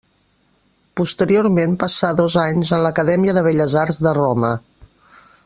Posteriorment 1.01 1.75
passà 1.83 2.09
dos 2.21 2.39
anys 2.45 2.73
en 2.79 2.81
l'Acadèmia 2.87 3.37
de 3.39 3.45
Belles 3.49 3.77
Arts 3.85 4.01
de 4.09 4.17
Roma. 4.21 4.53